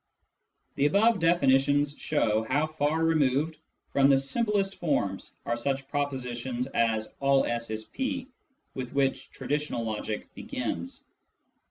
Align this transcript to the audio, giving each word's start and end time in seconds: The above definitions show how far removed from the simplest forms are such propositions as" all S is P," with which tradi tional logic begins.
The 0.73 0.87
above 0.87 1.19
definitions 1.19 1.95
show 1.95 2.41
how 2.49 2.65
far 2.65 3.03
removed 3.05 3.57
from 3.93 4.09
the 4.09 4.17
simplest 4.17 4.77
forms 4.79 5.35
are 5.45 5.55
such 5.55 5.87
propositions 5.89 6.65
as" 6.65 7.13
all 7.19 7.45
S 7.45 7.69
is 7.69 7.85
P," 7.85 8.27
with 8.73 8.93
which 8.93 9.29
tradi 9.29 9.57
tional 9.57 9.85
logic 9.85 10.33
begins. 10.33 11.03